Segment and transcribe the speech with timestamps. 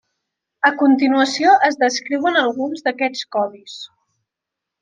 [0.69, 3.81] A continuació es descriuen alguns d'aquests codis.